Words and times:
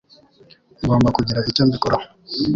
Ngomba 0.83 1.09
kugira 1.17 1.45
icyo 1.49 1.63
mbikoraho 1.67 2.05